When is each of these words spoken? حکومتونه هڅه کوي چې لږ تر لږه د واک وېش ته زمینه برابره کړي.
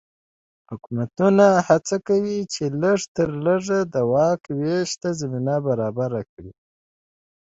حکومتونه 0.69 1.45
هڅه 1.67 1.95
کوي 2.07 2.37
چې 2.53 2.63
لږ 2.81 2.99
تر 3.15 3.29
لږه 3.45 3.79
د 3.93 3.95
واک 4.13 4.41
وېش 4.59 4.89
ته 5.01 5.09
زمینه 5.19 5.55
برابره 5.67 6.21
کړي. 6.31 6.53